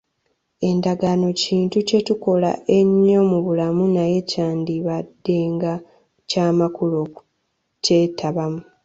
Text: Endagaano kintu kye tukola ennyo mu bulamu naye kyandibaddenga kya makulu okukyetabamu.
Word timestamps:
Endagaano 0.69 1.27
kintu 1.41 1.77
kye 1.87 1.99
tukola 2.07 2.51
ennyo 2.77 3.19
mu 3.31 3.39
bulamu 3.45 3.83
naye 3.95 4.17
kyandibaddenga 4.31 5.73
kya 6.29 6.45
makulu 6.57 6.95
okukyetabamu. 7.05 8.61